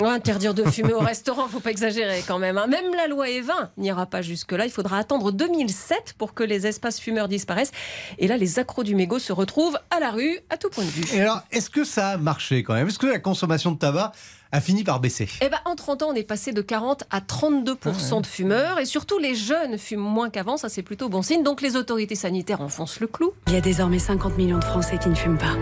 Ouais, 0.00 0.08
interdire 0.08 0.52
de 0.52 0.64
fumer 0.64 0.92
au 0.92 0.98
restaurant, 0.98 1.46
faut 1.48 1.60
pas 1.60 1.70
exagérer 1.70 2.22
quand 2.26 2.38
même. 2.38 2.58
hein. 2.58 2.66
Même 2.66 2.92
la 2.96 3.06
loi 3.06 3.28
Evin 3.28 3.70
n'ira 3.76 4.06
pas 4.06 4.20
jusque-là. 4.22 4.64
Il 4.66 4.70
faudra 4.72 4.98
attendre 4.98 5.30
2007 5.32 6.14
pour 6.18 6.34
que 6.34 6.42
les 6.42 6.66
espaces 6.66 6.98
fumeurs 6.98 7.28
disparaissent. 7.28 7.72
Et 8.18 8.26
là, 8.26 8.36
les 8.36 8.58
accros 8.58 8.82
du 8.82 8.94
mégot 8.96 9.18
se 9.20 9.32
retrouvent 9.32 9.78
à 9.90 10.00
la 10.00 10.10
rue, 10.10 10.38
à 10.50 10.56
tout 10.56 10.70
point 10.70 10.84
de 10.84 10.90
vue. 10.90 11.04
Et 11.14 11.20
alors, 11.20 11.42
est-ce 11.52 11.70
que 11.70 11.84
ça 11.84 12.08
a 12.10 12.16
marché 12.16 12.62
quand 12.64 12.74
même? 12.74 12.88
Est-ce 12.88 12.98
que 12.98 13.06
la 13.06 13.18
consommation 13.20 13.70
de 13.72 13.78
tabac 13.78 14.12
a 14.52 14.60
fini 14.60 14.84
par 14.84 15.00
baisser 15.00 15.28
Eh 15.40 15.48
ben, 15.48 15.58
en 15.64 15.76
30 15.76 16.02
ans, 16.02 16.08
on 16.10 16.14
est 16.14 16.22
passé 16.24 16.52
de 16.52 16.62
40 16.62 17.04
à 17.10 17.20
32% 17.20 18.22
de 18.22 18.26
fumeurs. 18.26 18.78
Et 18.78 18.84
surtout, 18.84 19.18
les 19.18 19.34
jeunes 19.34 19.78
fument 19.78 20.00
moins 20.00 20.30
qu'avant. 20.30 20.56
Ça, 20.56 20.68
c'est 20.68 20.82
plutôt 20.82 21.08
bon 21.08 21.22
signe. 21.22 21.42
Donc, 21.42 21.62
les 21.62 21.76
autorités 21.76 22.14
sanitaires 22.16 22.60
enfoncent 22.60 23.00
le 23.00 23.06
clou. 23.06 23.32
Il 23.46 23.54
y 23.54 23.56
a 23.56 23.60
désormais 23.60 23.98
50 23.98 24.36
millions 24.36 24.58
de 24.58 24.64
Français 24.64 24.98
qui 24.98 25.08
ne 25.08 25.14
fument 25.14 25.38
pas. 25.38 25.56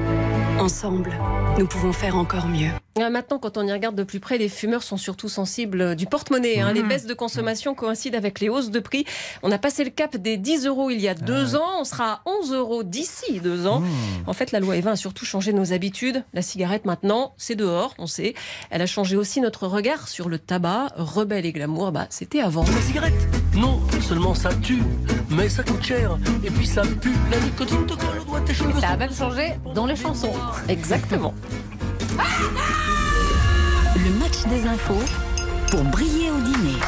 Ensemble, 0.58 1.12
nous 1.58 1.66
pouvons 1.66 1.92
faire 1.92 2.16
encore 2.16 2.48
mieux. 2.48 2.70
Ah, 3.00 3.10
Maintenant, 3.10 3.38
quand 3.38 3.56
on 3.56 3.62
y 3.66 3.72
regarde 3.72 3.94
de 3.94 4.02
plus 4.02 4.18
près, 4.18 4.38
les 4.38 4.48
fumeurs 4.48 4.82
sont 4.82 4.96
surtout 4.96 5.28
sensibles 5.28 5.80
euh, 5.80 5.94
du 5.94 6.06
porte-monnaie. 6.06 6.58
hein. 6.60 6.72
Les 6.72 6.82
baisses 6.82 7.06
de 7.06 7.14
consommation 7.14 7.74
coïncident 7.76 8.18
avec 8.18 8.40
les 8.40 8.48
hausses 8.48 8.70
de 8.70 8.80
prix. 8.80 9.04
On 9.44 9.52
a 9.52 9.58
passé 9.58 9.84
le 9.84 9.90
cap 9.90 10.16
des 10.16 10.36
10 10.36 10.66
euros 10.66 10.90
il 10.90 11.00
y 11.00 11.06
a 11.08 11.14
deux 11.14 11.54
ans. 11.54 11.80
On 11.80 11.84
sera 11.84 12.14
à 12.14 12.20
11 12.26 12.52
euros 12.54 12.82
d'ici 12.82 13.38
deux 13.40 13.66
ans. 13.68 13.82
En 14.26 14.32
fait, 14.32 14.50
la 14.50 14.58
loi 14.58 14.76
Evin 14.76 14.92
a 14.92 14.96
surtout 14.96 15.24
changé 15.24 15.52
nos 15.52 15.72
habitudes. 15.72 16.24
La 16.34 16.42
cigarette, 16.42 16.86
maintenant, 16.86 17.34
c'est 17.36 17.54
dehors, 17.54 17.94
on 17.98 18.08
sait. 18.08 18.34
Elle 18.70 18.82
a 18.82 18.86
changé 18.86 19.16
aussi 19.16 19.40
notre 19.40 19.68
regard 19.68 20.08
sur 20.08 20.28
le 20.28 20.40
tabac. 20.40 20.88
Rebelle 20.96 21.46
et 21.46 21.52
glamour, 21.52 21.92
bah, 21.92 22.06
c'était 22.10 22.40
avant. 22.40 22.64
La 22.64 22.82
cigarette? 22.82 23.14
Non 23.54 23.80
seulement 24.00 24.34
ça 24.34 24.50
tue, 24.54 24.82
mais 25.30 25.48
ça 25.48 25.62
coûte 25.62 25.82
cher. 25.82 26.18
Et 26.44 26.50
puis 26.50 26.66
ça 26.66 26.82
pue. 26.82 27.14
La 27.30 27.38
nicotine 27.40 27.86
te 27.86 27.94
colle 27.94 28.20
au 28.20 28.24
doigt 28.24 28.40
tes 28.40 28.54
cheveux. 28.54 28.80
Ça 28.80 28.90
a 28.90 28.96
même 28.96 29.12
changé 29.12 29.54
dans 29.74 29.86
les 29.86 29.96
chansons. 29.96 30.32
Exactement. 30.68 31.34
Le 33.96 34.10
match 34.18 34.44
des 34.48 34.66
infos 34.66 35.02
pour 35.70 35.84
briller 35.84 36.30
au 36.30 36.40
dîner. 36.40 36.78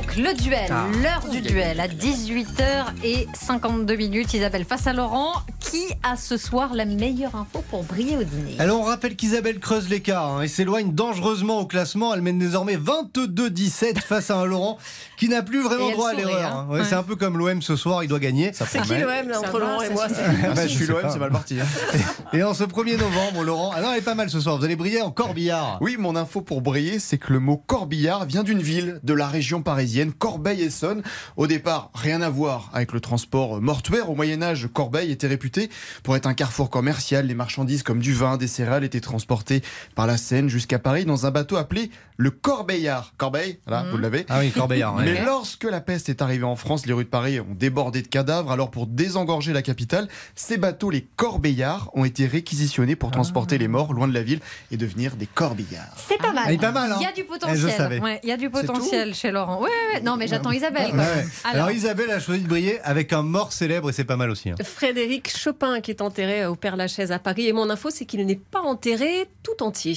Donc, 0.00 0.16
le 0.16 0.32
duel, 0.32 0.70
Ah. 0.70 0.86
l'heure 1.02 1.30
du 1.30 1.42
duel 1.42 1.78
à 1.78 1.86
18h52 1.86 3.96
minutes. 3.96 4.32
Isabelle 4.32 4.64
face 4.64 4.86
à 4.86 4.94
Laurent. 4.94 5.34
Qui 5.60 5.82
a 6.02 6.16
ce 6.16 6.38
soir 6.38 6.70
la 6.74 6.86
meilleure 6.86 7.36
info 7.36 7.62
pour 7.70 7.84
briller 7.84 8.16
au 8.16 8.24
dîner? 8.24 8.56
Alors 8.58 8.80
on 8.80 8.84
rappelle 8.84 9.14
qu'Isabelle 9.14 9.60
creuse 9.60 9.88
l'écart 9.90 10.38
hein, 10.38 10.42
et 10.42 10.48
s'éloigne 10.48 10.92
dangereusement 10.94 11.60
au 11.60 11.66
classement. 11.66 12.12
Elle 12.14 12.22
mène 12.22 12.38
désormais 12.38 12.76
22-17 12.76 13.98
face 14.00 14.30
à 14.30 14.36
un 14.38 14.46
Laurent 14.46 14.78
qui 15.18 15.28
n'a 15.28 15.42
plus 15.42 15.62
vraiment 15.62 15.90
droit 15.90 16.08
à 16.10 16.14
l'erreur. 16.14 16.56
hein. 16.56 16.66
hein. 16.68 16.72
Ouais, 16.72 16.82
C'est 16.84 16.94
un 16.96 17.02
peu 17.02 17.14
comme 17.14 17.36
l'OM 17.38 17.60
ce 17.62 17.76
soir, 17.76 18.02
il 18.02 18.08
doit 18.08 18.18
gagner. 18.18 18.50
C'est 18.54 18.80
qui 18.82 18.96
l'OM 18.96 19.28
là, 19.28 19.38
entre 19.38 19.58
Laurent 19.60 19.82
et 19.82 19.90
moi 19.90 20.06
Ah 20.44 20.54
bah, 20.54 20.66
je 20.66 20.74
suis 20.74 20.86
l'OM, 20.86 21.02
c'est 21.12 21.18
mal 21.18 21.30
parti. 21.30 21.60
hein. 21.60 21.66
Et 22.32 22.42
en 22.42 22.54
ce 22.54 22.64
1er 22.64 22.96
novembre, 22.98 23.44
Laurent, 23.44 23.72
ah 23.76 23.82
non, 23.82 23.92
elle 23.92 23.98
est 23.98 24.02
pas 24.02 24.14
mal 24.14 24.30
ce 24.30 24.40
soir. 24.40 24.56
Vous 24.56 24.64
allez 24.64 24.76
briller 24.76 25.02
en 25.02 25.10
corbillard. 25.10 25.76
Oui, 25.82 25.96
mon 25.98 26.16
info 26.16 26.40
pour 26.40 26.62
briller, 26.62 26.98
c'est 27.00 27.18
que 27.18 27.32
le 27.32 27.38
mot 27.38 27.58
corbillard 27.58 28.24
vient 28.24 28.42
d'une 28.44 28.62
ville 28.62 28.98
de 29.04 29.12
la 29.14 29.28
région 29.28 29.62
parisienne. 29.62 29.89
Parisienne, 29.90 30.12
Corbeil-Essonne. 30.12 31.02
Au 31.36 31.48
départ, 31.48 31.90
rien 31.94 32.22
à 32.22 32.30
voir 32.30 32.70
avec 32.72 32.92
le 32.92 33.00
transport 33.00 33.60
mortuaire. 33.60 34.08
Au 34.08 34.14
Moyen-Âge, 34.14 34.68
Corbeil 34.72 35.10
était 35.10 35.26
réputé 35.26 35.68
pour 36.04 36.14
être 36.14 36.26
un 36.26 36.34
carrefour 36.34 36.70
commercial. 36.70 37.26
Les 37.26 37.34
marchandises 37.34 37.82
comme 37.82 37.98
du 37.98 38.12
vin, 38.12 38.36
des 38.36 38.46
céréales 38.46 38.84
étaient 38.84 39.00
transportées 39.00 39.62
par 39.96 40.06
la 40.06 40.16
Seine 40.16 40.48
jusqu'à 40.48 40.78
Paris 40.78 41.04
dans 41.04 41.26
un 41.26 41.32
bateau 41.32 41.56
appelé 41.56 41.90
le 42.16 42.30
Corbeillard. 42.30 43.14
Corbeil, 43.16 43.58
voilà, 43.66 43.90
vous 43.90 43.96
l'avez. 43.96 44.26
Ah 44.28 44.38
oui, 44.40 44.50
Corbeillard. 44.52 44.94
ouais. 44.94 45.04
Mais 45.04 45.24
lorsque 45.24 45.64
la 45.64 45.80
peste 45.80 46.08
est 46.08 46.22
arrivée 46.22 46.44
en 46.44 46.54
France, 46.56 46.86
les 46.86 46.92
rues 46.92 47.04
de 47.04 47.08
Paris 47.08 47.40
ont 47.40 47.54
débordé 47.54 48.02
de 48.02 48.08
cadavres. 48.08 48.52
Alors 48.52 48.70
pour 48.70 48.86
désengorger 48.86 49.52
la 49.52 49.62
capitale, 49.62 50.06
ces 50.36 50.56
bateaux, 50.56 50.90
les 50.90 51.02
corbeillards, 51.16 51.90
ont 51.94 52.04
été 52.04 52.26
réquisitionnés 52.26 52.94
pour 52.94 53.10
transporter 53.10 53.58
les 53.58 53.66
morts 53.68 53.92
loin 53.92 54.06
de 54.06 54.14
la 54.14 54.22
ville 54.22 54.40
et 54.70 54.76
devenir 54.76 55.16
des 55.16 55.26
corbillards. 55.26 55.96
C'est 55.96 56.18
pas 56.18 56.32
mal. 56.32 56.44
Elle 56.46 56.54
est 56.54 56.58
pas 56.58 56.70
mal, 56.72 56.92
hein. 56.92 56.96
Il 57.00 57.04
y 57.04 57.06
a 57.06 57.12
du 57.12 57.22
Eh, 57.22 57.24
je 57.24 57.28
potentiel. 57.28 58.00
Ouais, 58.02 58.20
il 58.22 58.28
y 58.28 58.32
a 58.32 58.36
du 58.36 58.50
potentiel 58.50 59.14
chez 59.14 59.30
Laurent. 59.30 59.60
Ouais, 59.62 59.70
ouais. 59.94 60.00
Non, 60.02 60.16
mais 60.16 60.26
j'attends 60.28 60.50
Isabelle. 60.52 60.86
Ouais, 60.86 60.90
quoi. 60.92 60.98
ouais. 61.00 61.24
Alors, 61.44 61.54
Alors 61.66 61.70
Isabelle 61.70 62.10
a 62.10 62.20
choisi 62.20 62.42
de 62.42 62.48
briller 62.48 62.80
avec 62.82 63.12
un 63.12 63.22
mort 63.22 63.52
célèbre 63.52 63.90
et 63.90 63.92
c'est 63.92 64.04
pas 64.04 64.16
mal 64.16 64.30
aussi. 64.30 64.50
hein. 64.50 64.54
Frédéric 64.64 65.36
Chopin 65.36 65.80
qui 65.80 65.90
est 65.90 66.00
enterré 66.02 66.46
au 66.46 66.54
Père 66.56 66.76
Lachaise 66.76 67.12
à 67.12 67.18
Paris. 67.18 67.46
Et 67.46 67.52
mon 67.52 67.68
info, 67.70 67.90
c'est 67.90 68.04
qu'il 68.04 68.24
n'est 68.26 68.36
pas 68.36 68.60
enterré 68.60 69.28
tout 69.42 69.62
entier. 69.62 69.96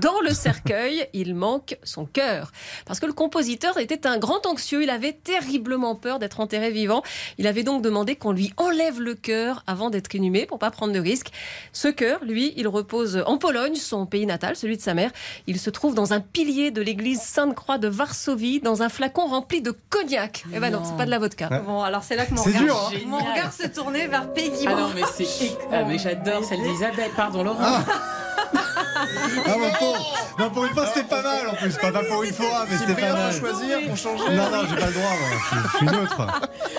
Dans 0.00 0.20
le 0.22 0.32
cercueil, 0.34 1.06
il 1.12 1.34
manque 1.34 1.76
son 1.82 2.04
cœur. 2.06 2.52
Parce 2.86 3.00
que 3.00 3.06
le 3.06 3.12
compositeur 3.12 3.78
était 3.78 4.06
un 4.06 4.18
grand 4.18 4.46
anxieux. 4.46 4.82
Il 4.82 4.90
avait 4.90 5.12
terriblement 5.12 5.94
peur 5.94 6.18
d'être 6.18 6.40
enterré 6.40 6.70
vivant. 6.70 7.02
Il 7.38 7.46
avait 7.46 7.62
donc 7.62 7.82
demandé 7.82 8.16
qu'on 8.16 8.32
lui 8.32 8.52
enlève 8.56 9.00
le 9.00 9.14
cœur 9.14 9.62
avant 9.66 9.90
d'être 9.90 10.14
inhumé 10.14 10.46
pour 10.46 10.58
pas 10.58 10.70
prendre 10.70 10.92
de 10.92 10.98
risque. 11.00 11.28
Ce 11.72 11.88
cœur, 11.88 12.24
lui, 12.24 12.52
il 12.56 12.66
repose 12.68 13.22
en 13.26 13.38
Pologne, 13.38 13.74
son 13.76 14.06
pays 14.06 14.26
natal, 14.26 14.56
celui 14.56 14.76
de 14.76 14.82
sa 14.82 14.94
mère. 14.94 15.10
Il 15.46 15.58
se 15.58 15.70
trouve 15.70 15.94
dans 15.94 16.12
un 16.12 16.20
pilier 16.20 16.70
de 16.70 16.82
l'église 16.82 17.20
Sainte-Croix 17.20 17.78
de 17.78 17.88
Varsovie, 17.88 18.60
dans 18.60 18.82
un 18.82 18.88
flacon 18.88 19.13
rempli 19.22 19.62
de 19.62 19.70
cognac. 19.90 20.44
Eh 20.52 20.58
ben 20.60 20.70
non, 20.70 20.82
c'est 20.84 20.96
pas 20.96 21.06
de 21.06 21.10
la 21.10 21.18
vodka. 21.18 21.48
Bon, 21.66 21.82
alors 21.82 22.02
c'est 22.02 22.16
là 22.16 22.26
que 22.26 22.34
mon 22.34 22.42
C'est 22.42 22.50
regard, 22.50 22.64
dur, 22.64 22.92
hein. 22.94 22.98
mon 23.06 23.18
regard 23.18 23.52
se 23.52 23.66
tournait 23.68 24.06
vers 24.08 24.32
Peggy. 24.32 24.66
Ah 24.68 24.74
non, 24.74 24.90
mais 24.94 25.02
c'est. 25.14 25.56
Ah, 25.72 25.84
mais 25.84 25.98
j'adore 25.98 26.44
celle 26.44 26.62
d'Isabelle. 26.62 27.10
Pardon, 27.16 27.42
Laurent. 27.44 27.58
Ah, 28.56 29.56
mon 29.58 29.70
pauvre. 29.78 30.16
Non, 30.38 30.50
pour 30.50 30.64
une 30.64 30.72
fois, 30.72 30.86
c'était 30.86 31.06
pas 31.06 31.22
mal 31.22 31.48
en 31.48 31.54
plus. 31.54 31.76
Pas, 31.76 31.92
pas 31.92 32.02
pour 32.04 32.22
une 32.22 32.32
fois, 32.32 32.66
mais 32.68 32.76
c'était 32.76 33.00
pas 33.00 33.12
mal. 33.12 33.32
choisir 33.32 33.78
pour 33.86 33.96
changer. 33.96 34.24
Non, 34.36 34.50
non, 34.50 34.62
j'ai 34.68 34.76
pas 34.76 34.86
le 34.86 34.92
droit, 34.92 35.10
moi. 35.10 35.28
Je, 35.52 35.56
je 35.68 35.76
suis 35.76 35.86
neutre. 35.86 36.26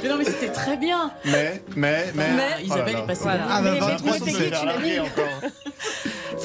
Mais 0.04 0.10
non, 0.10 0.18
mais 0.18 0.26
c'était 0.26 0.52
très 0.52 0.78
bien. 0.78 1.12
Mais, 1.26 1.62
mais, 1.76 2.12
mais. 2.16 2.32
Mais 2.36 2.64
Isabelle 2.64 2.96
Oh 2.96 2.98
là 2.98 3.04
est 3.04 3.08
passée. 3.08 3.26
Ah, 3.28 3.62
bah, 3.62 3.72
Mais- 3.74 3.80
23 3.80 4.12
mais 4.12 4.18
sur 4.18 4.26
Peggy, 4.26 4.38
7. 4.38 4.54
tu 4.60 4.66
l'as 4.66 4.78
mis. 4.78 4.98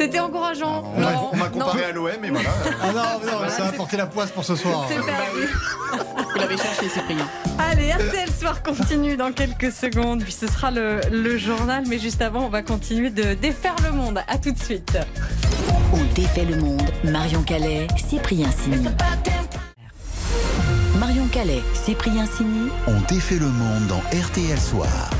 C'était 0.00 0.18
encourageant. 0.20 0.82
On 0.96 1.00
m'a- 1.00 1.20
on 1.32 1.36
m'a 1.36 1.48
comparé 1.50 1.80
Non, 1.80 1.88
à 1.88 1.92
l'OM 1.92 2.24
et 2.24 2.30
voilà. 2.30 2.48
Ah 2.82 2.86
non, 2.86 3.30
non, 3.42 3.48
ça 3.50 3.64
va 3.64 3.72
porter 3.72 3.96
la 3.98 4.06
poisse 4.06 4.30
pour 4.30 4.44
ce 4.44 4.56
soir. 4.56 4.86
c'est 4.88 4.94
perdu. 4.94 5.48
Vous 6.32 6.38
l'avez 6.38 6.56
cherché, 6.56 6.88
Cyprien. 6.88 7.26
Allez, 7.58 7.92
RTL 7.92 8.30
Soir 8.32 8.62
continue 8.62 9.18
dans 9.18 9.32
quelques 9.32 9.70
secondes, 9.70 10.22
puis 10.22 10.32
ce 10.32 10.46
sera 10.46 10.70
le, 10.70 11.00
le 11.12 11.36
journal. 11.36 11.84
Mais 11.86 11.98
juste 11.98 12.22
avant, 12.22 12.46
on 12.46 12.48
va 12.48 12.62
continuer 12.62 13.10
de 13.10 13.34
défaire 13.34 13.76
le 13.84 13.90
monde. 13.92 14.20
À 14.26 14.38
tout 14.38 14.52
de 14.52 14.58
suite. 14.58 14.96
On 15.92 16.14
défait 16.14 16.46
le 16.46 16.56
monde. 16.56 16.80
Marion 17.04 17.42
Calais, 17.42 17.86
Cyprien 18.08 18.48
Sini. 18.50 18.86
Marion 20.98 21.26
Calais, 21.28 21.62
Cyprien 21.74 22.24
Sini. 22.26 22.70
On 22.86 22.98
défait 23.12 23.38
le 23.38 23.48
monde 23.48 23.86
dans 23.88 24.00
RTL 24.18 24.58
Soir. 24.58 25.10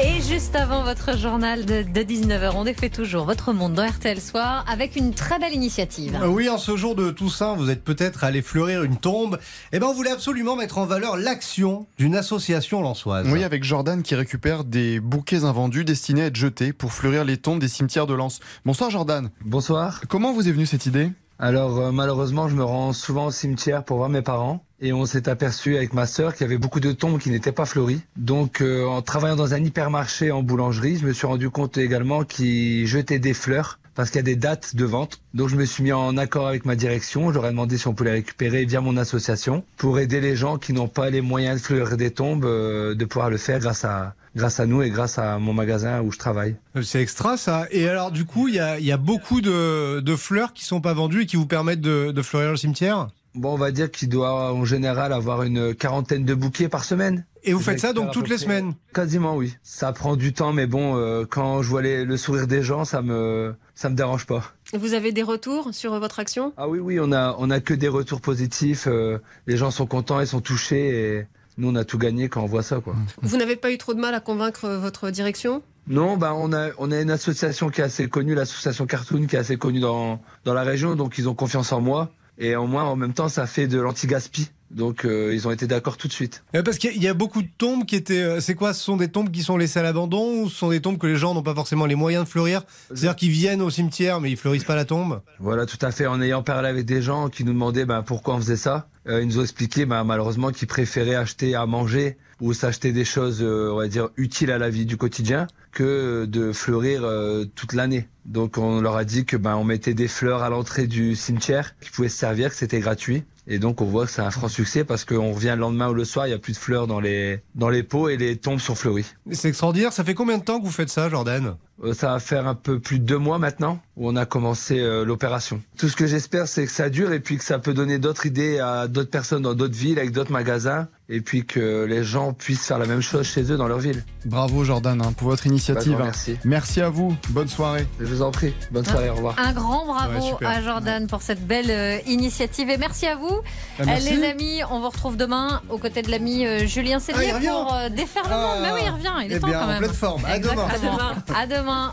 Et 0.00 0.20
juste 0.22 0.54
avant 0.54 0.84
votre 0.84 1.18
journal 1.18 1.64
de, 1.64 1.82
de 1.82 2.00
19h, 2.02 2.52
on 2.54 2.62
défait 2.62 2.88
toujours 2.88 3.24
votre 3.24 3.52
monde 3.52 3.74
dans 3.74 3.84
RTL 3.84 4.20
Soir 4.20 4.64
avec 4.68 4.94
une 4.94 5.12
très 5.12 5.40
belle 5.40 5.52
initiative. 5.52 6.16
Euh, 6.22 6.28
Oui, 6.28 6.48
en 6.48 6.56
ce 6.56 6.76
jour 6.76 6.94
de 6.94 7.10
Toussaint, 7.10 7.56
vous 7.56 7.68
êtes 7.68 7.82
peut-être 7.82 8.22
allé 8.22 8.40
fleurir 8.40 8.84
une 8.84 8.96
tombe. 8.96 9.40
Eh 9.72 9.80
ben, 9.80 9.86
on 9.88 9.92
voulait 9.92 10.12
absolument 10.12 10.54
mettre 10.54 10.78
en 10.78 10.86
valeur 10.86 11.16
l'action 11.16 11.88
d'une 11.98 12.14
association 12.14 12.80
lançoise. 12.80 13.26
Oui, 13.28 13.42
avec 13.42 13.64
Jordan 13.64 14.04
qui 14.04 14.14
récupère 14.14 14.62
des 14.62 15.00
bouquets 15.00 15.42
invendus 15.42 15.84
destinés 15.84 16.22
à 16.22 16.26
être 16.26 16.36
jetés 16.36 16.72
pour 16.72 16.92
fleurir 16.92 17.24
les 17.24 17.36
tombes 17.36 17.58
des 17.58 17.66
cimetières 17.68 18.06
de 18.06 18.14
Lens. 18.14 18.38
Bonsoir 18.64 18.90
Jordan. 18.90 19.30
Bonsoir. 19.44 20.02
Comment 20.08 20.32
vous 20.32 20.48
est 20.48 20.52
venue 20.52 20.66
cette 20.66 20.86
idée? 20.86 21.10
Alors 21.38 21.78
euh, 21.78 21.92
malheureusement, 21.92 22.48
je 22.48 22.56
me 22.56 22.64
rends 22.64 22.92
souvent 22.92 23.26
au 23.26 23.30
cimetière 23.30 23.84
pour 23.84 23.98
voir 23.98 24.08
mes 24.08 24.22
parents 24.22 24.64
et 24.80 24.92
on 24.92 25.06
s'est 25.06 25.28
aperçu 25.28 25.76
avec 25.76 25.92
ma 25.92 26.06
sœur 26.06 26.34
qu'il 26.34 26.42
y 26.42 26.44
avait 26.44 26.58
beaucoup 26.58 26.80
de 26.80 26.92
tombes 26.92 27.18
qui 27.18 27.30
n'étaient 27.30 27.52
pas 27.52 27.64
fleuries. 27.64 28.00
Donc 28.16 28.60
euh, 28.60 28.86
en 28.86 29.02
travaillant 29.02 29.36
dans 29.36 29.54
un 29.54 29.62
hypermarché 29.62 30.32
en 30.32 30.42
boulangerie, 30.42 30.98
je 30.98 31.06
me 31.06 31.12
suis 31.12 31.26
rendu 31.26 31.48
compte 31.50 31.78
également 31.78 32.24
qu'ils 32.24 32.86
jetaient 32.86 33.20
des 33.20 33.34
fleurs 33.34 33.78
parce 33.94 34.10
qu'il 34.10 34.18
y 34.18 34.20
a 34.20 34.22
des 34.22 34.36
dates 34.36 34.76
de 34.76 34.84
vente. 34.84 35.20
Donc 35.34 35.48
je 35.48 35.56
me 35.56 35.64
suis 35.64 35.82
mis 35.82 35.92
en 35.92 36.16
accord 36.16 36.46
avec 36.46 36.64
ma 36.64 36.76
direction, 36.76 37.32
j'aurais 37.32 37.50
demandé 37.50 37.78
si 37.78 37.88
on 37.88 37.94
pouvait 37.94 38.10
les 38.10 38.16
récupérer 38.16 38.64
via 38.64 38.80
mon 38.80 38.96
association 38.96 39.64
pour 39.76 39.98
aider 39.98 40.20
les 40.20 40.36
gens 40.36 40.56
qui 40.58 40.72
n'ont 40.72 40.88
pas 40.88 41.10
les 41.10 41.20
moyens 41.20 41.60
de 41.60 41.64
fleurir 41.64 41.96
des 41.96 42.10
tombes 42.10 42.44
euh, 42.44 42.94
de 42.94 43.04
pouvoir 43.04 43.30
le 43.30 43.38
faire 43.38 43.58
grâce 43.58 43.84
à 43.84 44.14
grâce 44.36 44.60
à 44.60 44.66
nous 44.66 44.82
et 44.82 44.90
grâce 44.90 45.18
à 45.18 45.38
mon 45.38 45.52
magasin 45.52 46.00
où 46.02 46.12
je 46.12 46.18
travaille. 46.18 46.56
Euh, 46.76 46.82
C'est 46.82 47.00
extra 47.02 47.36
ça. 47.36 47.66
Et 47.70 47.88
alors 47.88 48.10
du 48.10 48.24
coup, 48.24 48.48
il 48.48 48.54
y 48.54 48.60
a, 48.60 48.78
il 48.78 48.84
y 48.86 48.92
a 48.92 48.96
beaucoup 48.96 49.40
de, 49.40 50.00
de 50.00 50.16
fleurs 50.16 50.52
qui 50.52 50.64
sont 50.64 50.80
pas 50.80 50.92
vendues 50.94 51.22
et 51.22 51.26
qui 51.26 51.36
vous 51.36 51.46
permettent 51.46 51.80
de, 51.80 52.12
de 52.12 52.22
fleurir 52.22 52.50
le 52.50 52.56
cimetière? 52.56 53.08
Bon, 53.34 53.52
on 53.52 53.58
va 53.58 53.70
dire 53.70 53.90
qu'il 53.90 54.08
doit 54.08 54.52
en 54.52 54.64
général 54.64 55.12
avoir 55.12 55.42
une 55.42 55.74
quarantaine 55.74 56.24
de 56.24 56.34
bouquets 56.34 56.68
par 56.68 56.82
semaine. 56.82 57.24
Et 57.44 57.52
vous 57.52 57.60
faites 57.60 57.78
ça 57.78 57.92
donc 57.92 58.10
toutes 58.10 58.28
les 58.28 58.38
semaines? 58.38 58.72
Quasiment 58.92 59.36
oui. 59.36 59.54
Ça 59.62 59.92
prend 59.92 60.16
du 60.16 60.32
temps, 60.32 60.52
mais 60.52 60.66
bon, 60.66 60.96
euh, 60.96 61.24
quand 61.28 61.62
je 61.62 61.68
vois 61.68 61.82
les- 61.82 62.04
le 62.04 62.16
sourire 62.16 62.46
des 62.48 62.62
gens, 62.62 62.84
ça 62.84 63.00
me 63.00 63.54
ça 63.76 63.90
me 63.90 63.94
dérange 63.94 64.26
pas. 64.26 64.42
Vous 64.72 64.92
avez 64.94 65.12
des 65.12 65.22
retours 65.22 65.72
sur 65.72 65.96
votre 66.00 66.18
action? 66.18 66.52
Ah 66.56 66.68
oui, 66.68 66.80
oui, 66.80 66.98
on 67.00 67.12
a 67.12 67.36
on 67.38 67.48
a 67.50 67.60
que 67.60 67.74
des 67.74 67.86
retours 67.86 68.20
positifs. 68.20 68.88
euh, 68.88 69.18
les 69.46 69.56
gens 69.56 69.70
sont 69.70 69.86
contents, 69.86 70.20
ils 70.20 70.26
sont 70.26 70.40
touchés, 70.40 70.88
et 70.88 71.26
nous 71.58 71.68
on 71.68 71.74
a 71.74 71.84
tout 71.84 71.98
gagné 71.98 72.28
quand 72.30 72.42
on 72.42 72.46
voit 72.46 72.62
ça, 72.62 72.80
quoi. 72.80 72.94
Vous 73.20 73.36
n'avez 73.36 73.56
pas 73.56 73.70
eu 73.70 73.76
trop 73.76 73.92
de 73.92 74.00
mal 74.00 74.14
à 74.14 74.20
convaincre 74.20 74.68
votre 74.68 75.10
direction? 75.10 75.62
Non, 75.88 76.16
bah 76.16 76.32
on 76.36 76.52
a 76.52 76.68
on 76.78 76.90
a 76.92 77.00
une 77.00 77.10
association 77.10 77.68
qui 77.70 77.80
est 77.80 77.84
assez 77.84 78.08
connue, 78.08 78.34
l'association 78.34 78.86
Cartoon, 78.86 79.26
qui 79.26 79.36
est 79.36 79.38
assez 79.38 79.56
connue 79.58 79.80
dans 79.80 80.20
dans 80.44 80.54
la 80.54 80.62
région, 80.62 80.94
donc 80.96 81.18
ils 81.18 81.28
ont 81.28 81.34
confiance 81.34 81.72
en 81.72 81.80
moi. 81.80 82.10
Et 82.40 82.54
au 82.54 82.68
moins, 82.68 82.84
en 82.84 82.94
même 82.94 83.14
temps, 83.14 83.28
ça 83.28 83.46
fait 83.48 83.66
de 83.66 83.80
l'anti-gaspi. 83.80 84.48
Donc, 84.70 85.04
euh, 85.04 85.34
ils 85.34 85.48
ont 85.48 85.50
été 85.50 85.66
d'accord 85.66 85.96
tout 85.96 86.06
de 86.06 86.12
suite. 86.12 86.44
Euh, 86.54 86.62
Parce 86.62 86.78
qu'il 86.78 86.90
y 86.90 86.92
a- 86.92 86.96
il 86.96 87.02
y 87.02 87.08
a 87.08 87.14
beaucoup 87.14 87.42
de 87.42 87.48
tombes 87.58 87.84
qui 87.84 87.96
étaient. 87.96 88.22
euh, 88.22 88.38
C'est 88.40 88.54
quoi? 88.54 88.74
Ce 88.74 88.84
sont 88.84 88.96
des 88.96 89.08
tombes 89.08 89.30
qui 89.32 89.42
sont 89.42 89.56
laissées 89.56 89.80
à 89.80 89.82
l'abandon 89.82 90.42
ou 90.42 90.48
ce 90.48 90.54
sont 90.56 90.68
des 90.70 90.80
tombes 90.80 90.98
que 90.98 91.08
les 91.08 91.16
gens 91.16 91.34
n'ont 91.34 91.42
pas 91.42 91.54
forcément 91.54 91.86
les 91.86 91.96
moyens 91.96 92.24
de 92.24 92.28
fleurir? 92.28 92.62
C'est-à-dire 92.88 93.16
qu'ils 93.16 93.30
viennent 93.30 93.62
au 93.62 93.70
cimetière 93.70 94.20
mais 94.20 94.30
ils 94.30 94.36
fleurissent 94.36 94.62
pas 94.62 94.76
la 94.76 94.84
tombe? 94.84 95.20
Voilà, 95.40 95.66
tout 95.66 95.78
à 95.80 95.90
fait. 95.90 96.06
En 96.06 96.20
ayant 96.20 96.44
parlé 96.44 96.68
avec 96.68 96.84
des 96.84 97.02
gens 97.02 97.28
qui 97.28 97.42
nous 97.44 97.54
demandaient 97.54 97.86
ben, 97.86 98.02
pourquoi 98.02 98.34
on 98.34 98.38
faisait 98.38 98.56
ça, 98.56 98.86
euh, 99.08 99.22
ils 99.22 99.28
nous 99.28 99.38
ont 99.38 99.42
expliqué 99.42 99.86
ben, 99.86 100.04
malheureusement 100.04 100.50
qu'ils 100.50 100.68
préféraient 100.68 101.14
acheter 101.14 101.54
à 101.54 101.66
manger 101.66 102.18
ou 102.40 102.52
s'acheter 102.52 102.92
des 102.92 103.04
choses, 103.04 103.42
euh, 103.42 103.70
on 103.72 103.78
va 103.78 103.88
dire, 103.88 104.10
utiles 104.16 104.50
à 104.50 104.58
la 104.58 104.70
vie 104.70 104.86
du 104.86 104.96
quotidien 104.96 105.46
que 105.72 106.24
de 106.26 106.52
fleurir 106.52 107.04
euh, 107.04 107.44
toute 107.54 107.72
l'année. 107.72 108.08
Donc 108.26 108.58
on 108.58 108.80
leur 108.80 108.96
a 108.96 109.04
dit 109.04 109.24
que 109.24 109.36
ben 109.36 109.56
on 109.56 109.64
mettait 109.64 109.94
des 109.94 110.08
fleurs 110.08 110.42
à 110.42 110.50
l'entrée 110.50 110.86
du 110.86 111.16
cimetière 111.16 111.78
qui 111.80 111.90
pouvaient 111.90 112.08
se 112.08 112.18
servir, 112.18 112.50
que 112.50 112.56
c'était 112.56 112.80
gratuit. 112.80 113.24
Et 113.46 113.58
donc 113.58 113.80
on 113.80 113.86
voit 113.86 114.04
que 114.04 114.12
c'est 114.12 114.22
un 114.22 114.30
franc 114.30 114.48
succès 114.48 114.84
parce 114.84 115.04
qu'on 115.04 115.32
revient 115.32 115.54
le 115.54 115.60
lendemain 115.60 115.88
ou 115.88 115.94
le 115.94 116.04
soir, 116.04 116.26
il 116.26 116.30
y 116.30 116.34
a 116.34 116.38
plus 116.38 116.52
de 116.52 116.58
fleurs 116.58 116.86
dans 116.86 117.00
les 117.00 117.40
dans 117.54 117.70
les 117.70 117.82
pots 117.82 118.10
et 118.10 118.18
les 118.18 118.36
tombes 118.36 118.60
sont 118.60 118.74
fleuries. 118.74 119.06
C'est 119.32 119.48
extraordinaire. 119.48 119.92
Ça 119.92 120.04
fait 120.04 120.14
combien 120.14 120.36
de 120.36 120.44
temps 120.44 120.60
que 120.60 120.66
vous 120.66 120.72
faites 120.72 120.90
ça, 120.90 121.08
Jordan? 121.08 121.56
Ça 121.92 122.12
va 122.12 122.18
faire 122.18 122.46
un 122.48 122.54
peu 122.54 122.80
plus 122.80 122.98
de 122.98 123.04
deux 123.04 123.18
mois 123.18 123.38
maintenant 123.38 123.80
où 123.96 124.08
on 124.08 124.16
a 124.16 124.26
commencé 124.26 124.78
euh, 124.80 125.04
l'opération. 125.04 125.60
Tout 125.76 125.88
ce 125.88 125.96
que 125.96 126.06
j'espère, 126.06 126.46
c'est 126.48 126.64
que 126.66 126.72
ça 126.72 126.88
dure 126.88 127.12
et 127.12 127.20
puis 127.20 127.36
que 127.36 127.44
ça 127.44 127.58
peut 127.58 127.74
donner 127.74 127.98
d'autres 127.98 128.26
idées 128.26 128.58
à 128.60 128.86
d'autres 128.88 129.10
personnes 129.10 129.42
dans 129.42 129.54
d'autres 129.54 129.74
villes, 129.76 129.98
avec 129.98 130.12
d'autres 130.12 130.30
magasins, 130.30 130.86
et 131.08 131.20
puis 131.20 131.44
que 131.44 131.84
les 131.84 132.04
gens 132.04 132.32
puissent 132.32 132.64
faire 132.66 132.78
la 132.78 132.86
même 132.86 133.00
chose 133.00 133.26
chez 133.26 133.50
eux 133.50 133.56
dans 133.56 133.66
leur 133.66 133.78
ville. 133.78 134.04
Bravo 134.24 134.62
Jordan 134.62 135.00
hein, 135.02 135.12
pour 135.16 135.28
votre 135.28 135.46
initiative. 135.48 135.96
Bah, 135.98 136.04
merci. 136.04 136.36
Merci 136.44 136.80
à 136.80 136.90
vous. 136.90 137.16
Bonne 137.30 137.48
soirée. 137.48 137.86
Je 137.98 138.04
vous 138.06 138.22
en 138.22 138.30
prie. 138.30 138.54
Bonne 138.70 138.84
soirée. 138.84 139.10
Au 139.10 139.14
revoir. 139.14 139.34
Un 139.38 139.52
grand 139.52 139.84
bravo 139.86 140.36
Ouais, 140.40 140.46
à 140.46 140.62
Jordan 140.62 141.06
pour 141.08 141.22
cette 141.22 141.44
belle 141.46 141.70
euh, 141.70 141.98
initiative 142.06 142.70
et 142.70 142.76
merci 142.76 143.06
à 143.06 143.16
vous. 143.16 143.40
Ah, 143.80 143.82
merci. 143.86 144.08
Euh, 144.12 144.16
les 144.16 144.24
amis, 144.28 144.60
on 144.70 144.78
vous 144.80 144.90
retrouve 144.90 145.16
demain 145.16 145.60
aux 145.70 145.78
côtés 145.78 146.02
de 146.02 146.10
l'ami 146.10 146.46
euh, 146.46 146.66
Julien 146.66 146.98
Ah, 146.98 147.00
Cellier 147.00 147.32
revient. 147.32 147.48
pour 147.48 147.74
euh, 147.74 147.88
défaire 147.88 148.24
le 148.24 148.30
monde. 148.30 148.58
Mais 148.62 148.72
oui, 148.74 148.80
il 148.86 148.90
revient, 148.90 149.26
il 149.26 149.32
est 149.32 149.36
Eh 149.36 149.40
temps 149.40 149.46
bien, 149.48 149.60
quand 149.60 149.74
en 149.74 149.78
pleine 149.78 149.92
forme. 149.92 150.24
À 150.24 150.38
demain. 150.38 150.66
Exactement. 150.66 150.98
À 151.34 151.46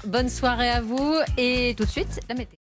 Bonne 0.05 0.29
soirée 0.29 0.69
à 0.69 0.81
vous 0.81 1.15
et 1.37 1.73
tout 1.77 1.85
de 1.85 1.89
suite 1.89 2.19
la 2.29 2.35
météo. 2.35 2.64